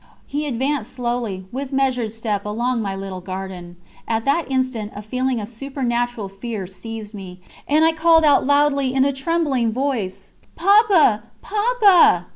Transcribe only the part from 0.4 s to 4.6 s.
advanced slowly, with measured step, along my little garden; at that